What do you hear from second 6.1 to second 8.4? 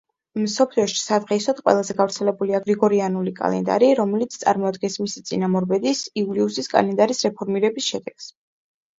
იულიუსის კალენდარის რეფორმირების შედეგს.